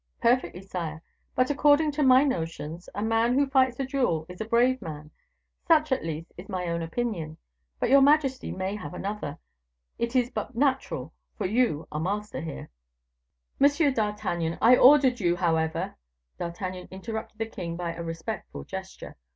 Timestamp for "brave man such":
4.45-5.91